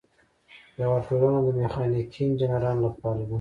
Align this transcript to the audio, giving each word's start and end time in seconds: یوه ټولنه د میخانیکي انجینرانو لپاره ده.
یوه 0.81 0.97
ټولنه 1.05 1.39
د 1.45 1.47
میخانیکي 1.61 2.21
انجینرانو 2.25 2.81
لپاره 2.87 3.19
ده. 3.27 3.29